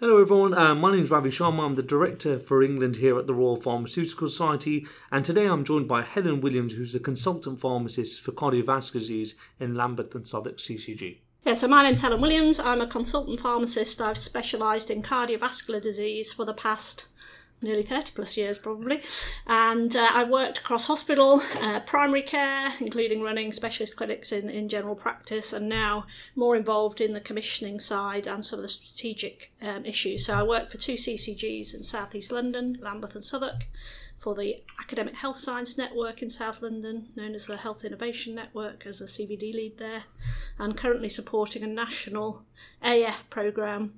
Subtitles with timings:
[0.00, 1.66] Hello everyone, uh, my name is Ravi Sharma.
[1.66, 5.88] I'm the Director for England here at the Royal Pharmaceutical Society, and today I'm joined
[5.88, 11.16] by Helen Williams, who's the Consultant Pharmacist for Cardiovascular Disease in Lambeth and Southwark CCG.
[11.44, 12.60] Yeah, so my name's Helen Williams.
[12.60, 14.00] I'm a consultant pharmacist.
[14.00, 17.08] I've specialised in cardiovascular disease for the past
[17.60, 19.02] nearly 30 plus years probably.
[19.46, 24.68] And uh, i've worked across hospital uh, primary care including running specialist clinics in, in
[24.68, 29.52] general practice and now more involved in the commissioning side and some of the strategic
[29.62, 30.26] um, issues.
[30.26, 33.66] So i work for two ccgs in southeast london lambeth and southwark
[34.18, 38.84] for the Academic Health Science Network in South London, known as the Health Innovation Network,
[38.84, 40.04] as a CVD lead there,
[40.58, 42.42] and currently supporting a national
[42.82, 43.94] AF programme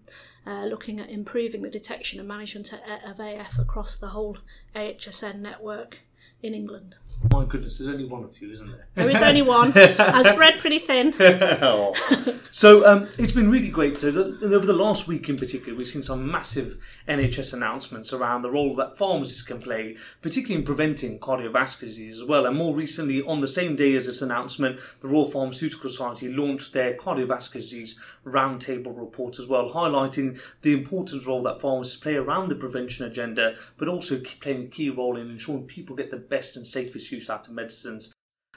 [0.46, 4.38] uh, looking at improving the detection and management of AF across the whole
[4.74, 5.98] AHSN network
[6.42, 6.96] in England.
[7.30, 8.86] My goodness, there's only one of you, isn't there?
[8.94, 9.72] There is only one.
[9.76, 11.14] I'm spread pretty thin.
[11.20, 11.94] oh.
[12.50, 13.98] So um, it's been really great.
[13.98, 18.42] So the, over the last week in particular, we've seen some massive NHS announcements around
[18.42, 22.46] the role that pharmacists can play, particularly in preventing cardiovascular disease as well.
[22.46, 26.72] And more recently, on the same day as this announcement, the Royal Pharmaceutical Society launched
[26.72, 32.48] their cardiovascular disease roundtable report as well, highlighting the important role that pharmacists play around
[32.48, 36.56] the prevention agenda, but also playing a key role in ensuring people get the best
[36.56, 38.12] and safest use out of medicines.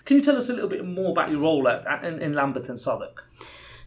[0.05, 2.33] Can you tell us a little bit more about your role at, at in, in,
[2.33, 3.25] Lambeth and Southwark?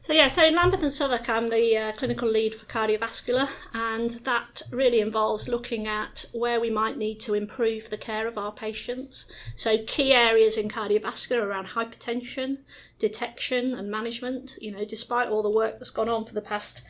[0.01, 4.11] So yeah, so in Lambeth and Southwark, I'm the uh, clinical lead for cardiovascular, and
[4.25, 8.53] that really involves looking at where we might need to improve the care of our
[8.53, 9.27] patients.
[9.57, 12.59] So key areas in cardiovascular around hypertension,
[12.99, 14.57] detection, and management.
[14.61, 16.83] You know, despite all the work that's gone on for the past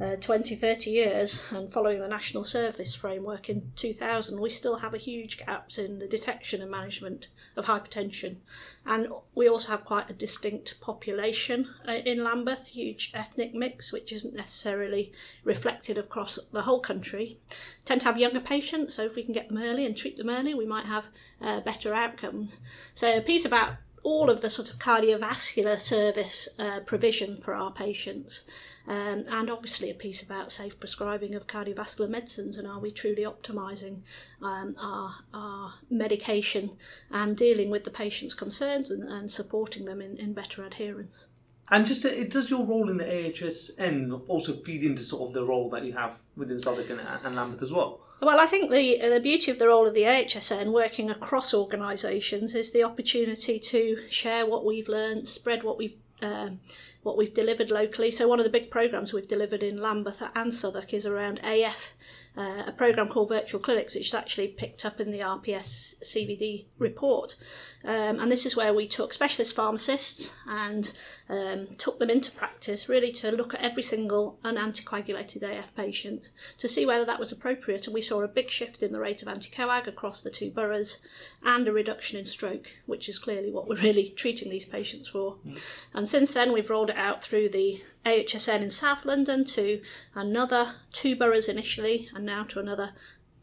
[0.00, 4.92] uh, 20, 30 years, and following the National Service Framework in 2000, we still have
[4.92, 8.36] a huge gaps in the detection and management of hypertension.
[8.84, 14.12] And we also have quite a distinct population uh, in Lambeth, huge ethnic mix, which
[14.12, 15.12] isn't necessarily
[15.44, 17.38] reflected across the whole country.
[17.84, 20.30] Tend to have younger patients, so if we can get them early and treat them
[20.30, 21.04] early, we might have
[21.40, 22.58] uh, better outcomes.
[22.94, 27.72] So, a piece about all of the sort of cardiovascular service uh, provision for our
[27.72, 28.44] patients.
[28.86, 33.22] Um, and obviously a piece about safe prescribing of cardiovascular medicines and are we truly
[33.22, 34.00] optimising
[34.42, 36.72] um, our, our medication
[37.10, 41.26] and dealing with the patient's concerns and, and supporting them in, in better adherence.
[41.70, 45.44] And just it does your role in the AHSN also feed into sort of the
[45.44, 48.00] role that you have within Southwark and, and Lambeth as well?
[48.20, 52.54] Well, I think the the beauty of the role of the AHSN working across organisations
[52.54, 56.60] is the opportunity to share what we've learned, spread what we've um,
[57.02, 58.10] what we've delivered locally.
[58.10, 61.92] So one of the big programs we've delivered in Lambeth and Southwark is around AF
[62.36, 66.66] uh, a program called Virtual Clinics, which is actually picked up in the RPS CVD
[66.78, 67.36] report.
[67.84, 70.92] Um, and this is where we took specialist pharmacists and
[71.28, 76.68] um, took them into practice really to look at every single unanticoagulated AF patient to
[76.68, 77.86] see whether that was appropriate.
[77.86, 81.02] And we saw a big shift in the rate of anticoag across the two boroughs
[81.44, 85.36] and a reduction in stroke, which is clearly what we're really treating these patients for.
[85.46, 85.60] Mm.
[85.92, 89.80] And since then, we've rolled it out through the AHSN in South London to
[90.14, 92.92] another two boroughs initially, and now to another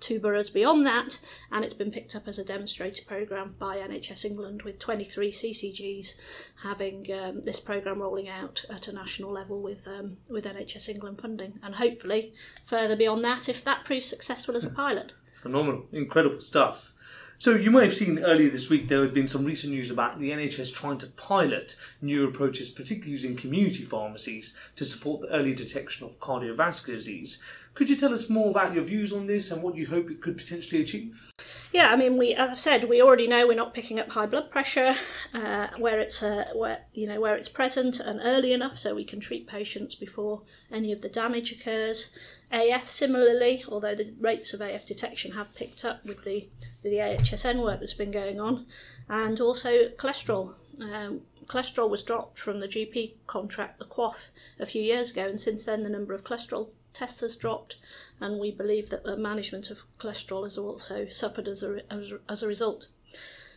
[0.02, 1.20] two boroughs beyond that,
[1.52, 6.16] and it's been picked up as a demonstrator programme by NHS England with 23 CCGs
[6.64, 11.22] having um, this programme rolling out at a national level with um, with NHS England
[11.22, 12.34] funding, and hopefully
[12.66, 15.14] further beyond that if that proves successful as a pilot.
[15.36, 16.94] Phenomenal, incredible stuff.
[17.42, 20.20] So you may have seen earlier this week there had been some recent news about
[20.20, 25.56] the NHS trying to pilot new approaches, particularly using community pharmacies to support the early
[25.56, 27.42] detection of cardiovascular disease.
[27.74, 30.22] Could you tell us more about your views on this and what you hope it
[30.22, 31.32] could potentially achieve?
[31.72, 34.26] Yeah, I mean, we, as I've said, we already know we're not picking up high
[34.26, 34.96] blood pressure
[35.34, 39.06] uh, where it's uh, where you know where it's present and early enough, so we
[39.06, 42.12] can treat patients before any of the damage occurs.
[42.52, 46.50] AF similarly, although the rates of AF detection have picked up with the,
[46.84, 48.66] the AHSN work that's been going on,
[49.08, 50.56] and also cholesterol.
[50.82, 54.16] Um, cholesterol was dropped from the GP contract, the QOF,
[54.60, 57.78] a few years ago, and since then the number of cholesterol tests has dropped,
[58.20, 62.44] and we believe that the management of cholesterol has also suffered as a, as, as
[62.44, 62.88] a result.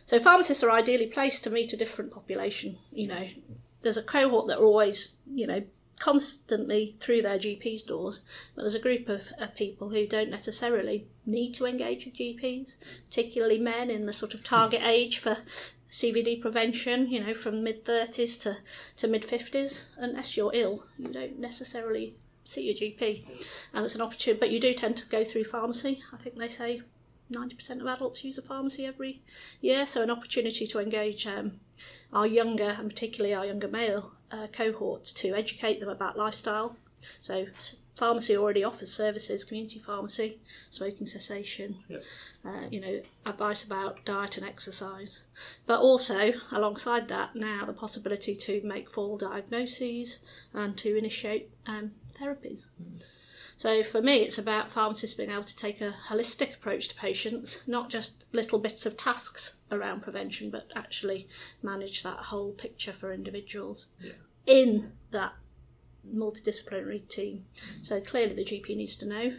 [0.05, 2.77] So pharmacists are ideally placed to meet a different population.
[2.91, 3.29] You know,
[3.81, 5.63] there's a cohort that are always, you know,
[5.99, 8.21] constantly through their GP's doors,
[8.55, 12.75] but there's a group of, of, people who don't necessarily need to engage with GPs,
[13.09, 14.87] particularly men in the sort of target hmm.
[14.87, 15.37] age for
[15.91, 18.57] CVD prevention, you know, from mid 30s to,
[18.97, 19.85] to mid 50s.
[19.97, 22.15] Unless you're ill, you don't necessarily
[22.45, 23.25] see your GP,
[23.73, 26.01] and it's an opportunity, but you do tend to go through pharmacy.
[26.13, 26.81] I think they say
[27.31, 29.21] 90% of adults use a pharmacy every
[29.59, 31.59] year, so an opportunity to engage um,
[32.13, 36.77] our younger, and particularly our younger male uh, cohorts to educate them about lifestyle.
[37.19, 37.47] So
[37.95, 40.39] pharmacy already offers services, community pharmacy,
[40.69, 41.97] smoking cessation, Yeah.
[42.43, 45.21] uh, you know, advice about diet and exercise.
[45.65, 50.17] But also, alongside that, now the possibility to make full diagnoses
[50.53, 52.65] and to initiate um, therapies.
[53.57, 57.61] So for me, it's about pharmacists being able to take a holistic approach to patients,
[57.65, 61.27] not just little bits of tasks around prevention, but actually
[61.63, 64.11] manage that whole picture for individuals Yeah.
[64.45, 65.33] in that
[66.13, 67.45] multidisciplinary team.
[67.81, 69.37] So clearly, the GP needs to know.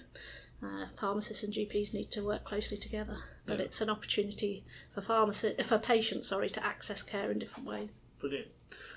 [0.62, 3.66] Uh, pharmacists and GPs need to work closely together, but Yeah.
[3.66, 4.64] it's an opportunity
[4.94, 7.90] for pharmacy for patients, sorry, to access care in different ways.
[8.18, 8.48] Brilliant.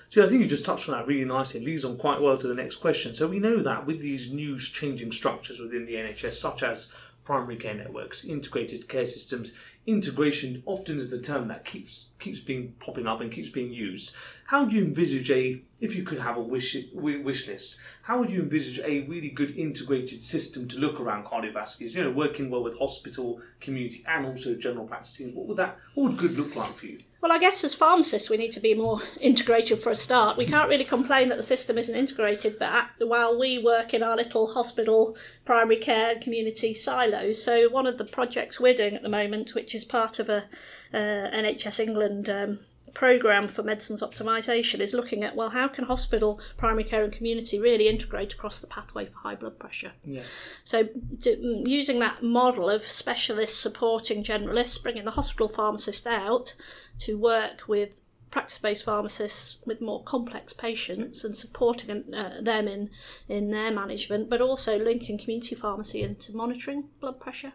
[0.10, 1.62] So I think you just touched on that really nicely.
[1.62, 3.14] It leads on quite well to the next question.
[3.14, 6.92] So we know that with these new changing structures within the NHS, such as
[7.24, 9.54] primary care networks, integrated care systems,
[9.86, 14.14] integration often is the term that keeps keeps being popping up and keeps being used.
[14.46, 17.78] How do you envisage a if you could have a wish wish list?
[18.04, 21.96] How would you envisage a really good integrated system to look around cardiovasculars?
[21.96, 25.36] You know, working well with hospital, community, and also general practice teams.
[25.36, 27.00] What would that what would good look like for you?
[27.22, 30.38] Well, I guess as pharmacists, we need to be more integrated for a start.
[30.38, 34.16] We can't really complain that the system isn't integrated, but while we work in our
[34.16, 39.04] little hospital, primary care, and community silos, so one of the projects we're doing at
[39.04, 40.46] the moment, which is part of a
[40.92, 42.58] uh, NHS England um,
[42.96, 47.60] program for medicines optimisation, is looking at well, how can hospital, primary care, and community
[47.60, 49.92] really integrate across the pathway for high blood pressure?
[50.04, 50.24] Yeah.
[50.64, 56.56] So, mm, using that model of specialists supporting generalists, bringing the hospital pharmacist out
[57.02, 57.90] to work with
[58.32, 62.90] practice based pharmacists with more complex patients and supporting uh, them in,
[63.28, 67.54] in their management, but also linking community pharmacy into monitoring blood pressure.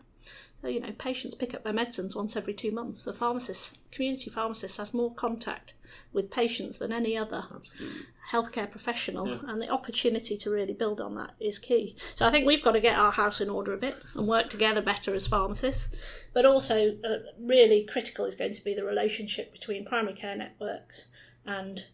[0.71, 3.05] You know, patients pick up their medicines once every two months.
[3.05, 5.75] The pharmacist, community pharmacist, has more contact
[6.13, 8.01] with patients than any other Absolutely.
[8.33, 9.39] healthcare professional, Yeah.
[9.49, 11.97] and the opportunity to really build on that is key.
[12.17, 14.51] So I think we've got to get our house in order a bit and work
[14.51, 15.95] together better as pharmacists.
[16.33, 21.07] But also, uh, really critical is going to be the relationship between primary care networks
[21.47, 21.87] and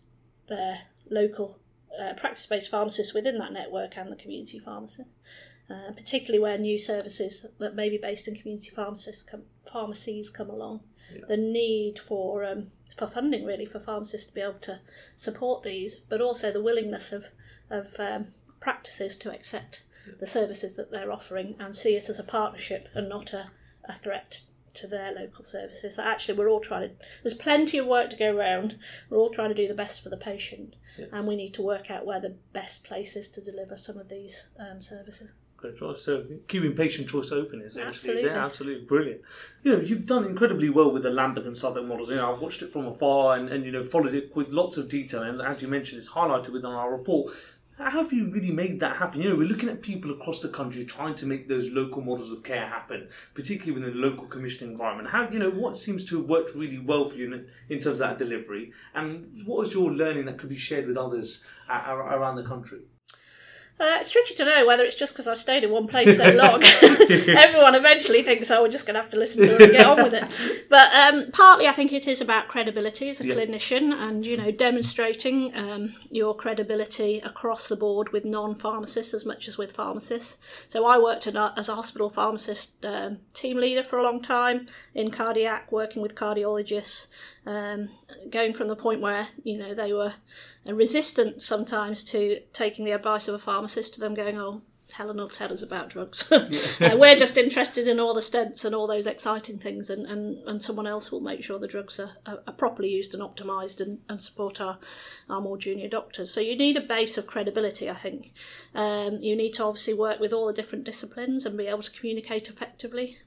[0.49, 1.60] their local
[2.01, 5.11] uh, practice based pharmacists within that network and the community pharmacist,
[5.71, 10.51] Uh, particularly where new services that may be based in community pharmacists come, pharmacies come
[10.51, 10.81] along,
[11.15, 11.27] Yeah.
[11.29, 14.81] the need for um, for funding really for pharmacists to be able to
[15.17, 17.27] support these, but also the willingness of
[17.71, 19.85] of um, practices to accept
[20.19, 23.51] the services that they're offering and see us as a partnership and not a,
[23.85, 24.43] a threat
[24.75, 25.96] to their local services.
[25.96, 26.94] That actually we're all trying to.
[27.22, 28.78] There's plenty of work to go around.
[29.08, 31.06] We're all trying to do the best for the patient, Yeah.
[31.12, 34.08] and we need to work out where the best place is to deliver some of
[34.08, 35.34] these um, services.
[35.56, 36.00] Great choice.
[36.00, 38.31] So keeping patient choice open is Absolutely.
[38.31, 39.20] yeah, absolutely brilliant.
[39.62, 42.08] You know, you've done incredibly well with the Lambeth and Southwark models.
[42.08, 44.78] You know, I've watched it from afar and, and you know followed it with lots
[44.78, 45.22] of detail.
[45.22, 47.34] And as you mentioned, it's highlighted within our report.
[47.81, 49.23] How have you really made that happen?
[49.23, 52.31] You know, we're looking at people across the country trying to make those local models
[52.31, 55.09] of care happen, particularly within the local commissioning environment.
[55.09, 57.87] How you know what seems to have worked really well for you in, in terms
[57.87, 62.37] of that delivery, and what is your learning that could be shared with others around
[62.37, 62.81] the country?
[63.81, 66.31] Uh, it's tricky to know whether it's just because I've stayed in one place so
[66.32, 66.62] long.
[66.85, 69.87] Everyone eventually thinks, oh, we're just going to have to listen to it and get
[69.87, 70.25] on with it.
[70.71, 73.35] But um, partly, I think it is about credibility as a Yeah.
[73.35, 79.49] clinician and, you know, demonstrating um, your credibility across the board with non-pharmacists as much
[79.49, 80.38] as with pharmacists.
[80.69, 84.67] So I worked a, as a hospital pharmacist um, team leader for a long time
[84.94, 87.08] in cardiac, working with cardiologists,
[87.47, 87.91] um,
[88.31, 90.15] going from the point where, you know, they were
[90.67, 95.29] resistant sometimes to taking the advice of a pharmacist to them going, oh, Helen will
[95.29, 96.31] tell us about drugs.
[96.32, 96.49] uh,
[96.99, 100.63] we're just interested in all the stents and all those exciting things, and, and, and
[100.63, 103.99] someone else will make sure the drugs are, are, are properly used and optimised and,
[104.09, 104.79] and support our,
[105.29, 106.32] our more junior doctors.
[106.32, 108.32] So you need a base of credibility, I think.
[108.75, 111.91] Um, you need to obviously work with all the different disciplines and be able to
[111.91, 113.19] communicate effectively.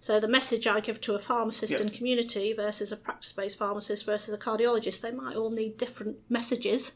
[0.00, 1.80] So the message I give to a pharmacist Yeah.
[1.80, 6.92] in community versus a practice-based pharmacist versus a cardiologist, they might all need different messages.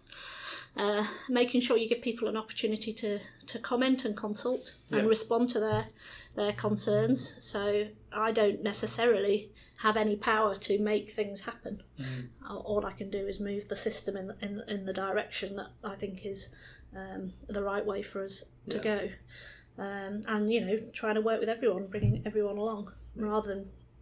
[0.77, 5.09] Uh, making sure you give people an opportunity to, to comment and consult and Yeah.
[5.09, 5.89] respond to their
[6.35, 7.33] their concerns.
[7.39, 11.81] So I don't necessarily have any power to make things happen.
[12.49, 15.71] All- All I can do is move the system in in, in the direction that
[15.85, 16.49] I think is
[16.97, 19.11] um, the right way for us to go.
[19.79, 23.49] Um, and you know, trying to work with everyone, bringing everyone along, rather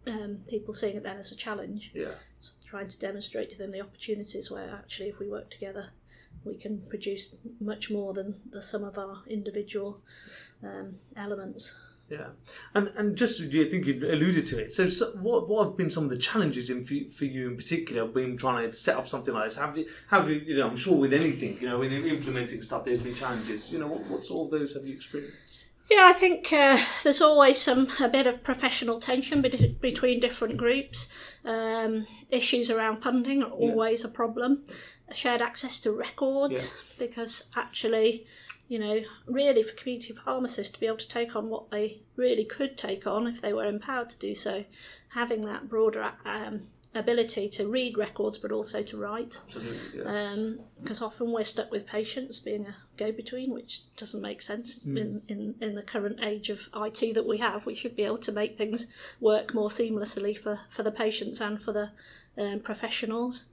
[0.05, 1.91] than um, people seeing it then as a challenge.
[1.93, 2.15] Yeah.
[2.39, 5.89] So trying to demonstrate to them the opportunities where actually, if we work together,
[6.43, 10.01] we can produce much more than the sum of our individual
[10.63, 11.75] um, elements.
[12.13, 12.27] Yeah,
[12.75, 14.71] and and just I think you alluded to it.
[14.71, 17.57] So, so what what have been some of the challenges in for, for you in
[17.57, 19.57] particular when trying to set up something like this?
[19.57, 22.61] Have you have you you know I'm sure with anything you know when you're implementing
[22.61, 23.71] stuff there's been challenges.
[23.71, 25.63] You know what what sort of those have you experienced?
[25.89, 30.57] Yeah, I think uh, there's always some a bit of professional tension be- between different
[30.57, 31.09] groups.
[31.43, 34.07] Um, issues around funding are always yeah.
[34.07, 34.65] a problem.
[35.11, 37.07] Shared access to records yeah.
[37.07, 38.25] because actually
[38.67, 42.45] you know, really for community pharmacists to be able to take on what they really
[42.45, 44.65] could take on if they were empowered to do so,
[45.09, 46.61] having that broader um,
[46.95, 49.39] ability to read records but also to write.
[49.45, 54.41] Absolutely, Because um, often we're stuck with patients being a go between, which doesn't make
[54.41, 54.97] sense mm.
[54.97, 57.65] in, in, in the current age of IT that we have.
[57.65, 58.87] We should be able to make things
[59.19, 61.91] work more seamlessly for, for the patients and for the
[62.37, 63.45] um, professionals.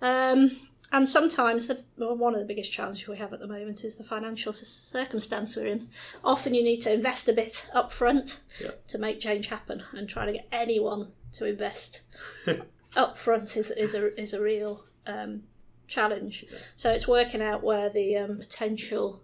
[0.00, 3.82] Um, and sometimes the, well, one of the biggest challenges we have at the moment
[3.82, 5.88] is the financial circumstance we're in.
[6.22, 8.70] Often you need to invest a bit up front yeah.
[8.86, 12.02] to make change happen, and trying to get anyone to invest
[12.96, 15.42] up front is, is, a, is a real um,
[15.88, 16.46] challenge.
[16.48, 16.58] Yeah.
[16.76, 19.20] So it's working out where the um, potential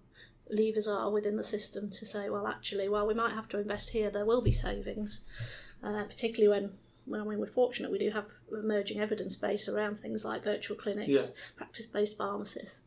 [0.50, 3.90] levers are within the system to say, well, actually, while we might have to invest
[3.90, 5.20] here, there will be savings,
[5.84, 6.72] uh, particularly when
[7.10, 10.76] well, I mean, we're fortunate we do have emerging evidence base around things like virtual
[10.76, 11.26] clinics, yeah.
[11.56, 12.78] practice based pharmacists,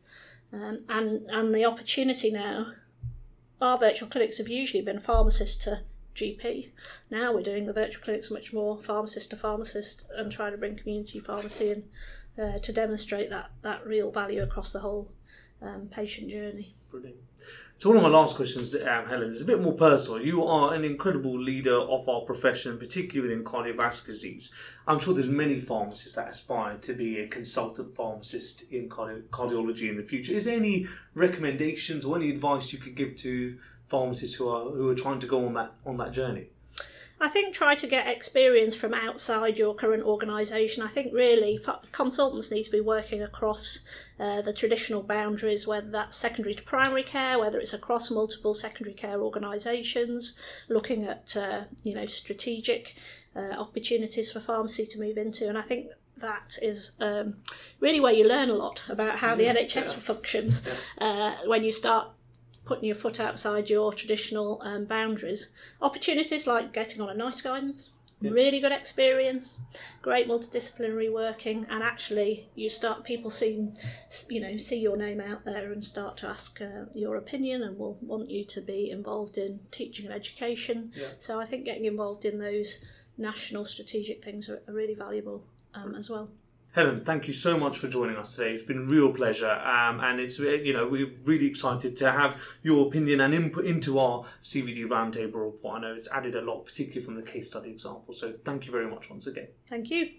[0.52, 2.74] um, and and the opportunity now.
[3.62, 5.82] Our virtual clinics have usually been pharmacist to
[6.16, 6.70] GP.
[7.10, 10.76] Now we're doing the virtual clinics much more pharmacist to pharmacist and trying to bring
[10.76, 11.84] community pharmacy in
[12.42, 15.12] uh, to demonstrate that, that real value across the whole
[15.62, 16.76] um, patient journey.
[16.92, 17.18] Brilliant.
[17.80, 20.22] So one of my last questions, um, Helen, is a bit more personal.
[20.22, 24.54] You are an incredible leader of our profession, particularly within cardiovascular disease.
[24.88, 29.90] I'm sure there's many pharmacists that aspire to be a consultant pharmacist in cardi- cardiology
[29.90, 30.34] in the future.
[30.34, 34.88] Is there any recommendations or any advice you could give to pharmacists who are who
[34.88, 36.48] are trying to go on that on that journey?
[37.24, 40.84] I think try to get experience from outside your current organisation.
[40.84, 41.58] I think really
[41.94, 43.80] consultants need to be working across
[44.20, 48.94] uh, the traditional boundaries, whether that's secondary to primary care, whether it's across multiple secondary
[48.94, 50.36] care organisations,
[50.68, 52.96] looking at uh, you know strategic
[53.38, 55.48] uh, opportunities for pharmacy to move into.
[55.48, 57.36] And I think that is um,
[57.80, 60.00] really where you learn a lot about how the NHS yeah.
[60.00, 60.62] functions.
[60.98, 62.10] Uh, when you start
[62.66, 65.52] putting your foot outside your traditional um, boundaries.
[65.82, 67.90] Opportunities like getting on a NICE guidance,
[68.22, 68.32] yeah.
[68.32, 69.60] really good experience,
[70.02, 73.76] great multidisciplinary working, and actually you start people seeing,
[74.30, 77.78] you know, see your name out there and start to ask uh, your opinion and
[77.78, 80.92] will want you to be involved in teaching and education.
[80.96, 81.08] Yeah.
[81.20, 82.80] So I think getting involved in those
[83.18, 85.44] national strategic things are, are really valuable
[85.74, 86.30] um, as well.
[86.74, 88.52] Helen, thank you so much for joining us today.
[88.52, 92.42] It's been a real pleasure, um, and it's you know we're really excited to have
[92.64, 95.78] your opinion and input into our CVD roundtable report.
[95.78, 98.16] I know it's added a lot, particularly from the case study example.
[98.16, 99.50] So thank you very much once again.
[99.68, 100.10] Thank you.